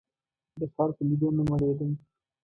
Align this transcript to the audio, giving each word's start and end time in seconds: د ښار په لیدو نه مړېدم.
د 0.59 0.61
ښار 0.73 0.89
په 0.95 1.01
لیدو 1.07 1.27
نه 1.37 1.43
مړېدم. 1.49 1.91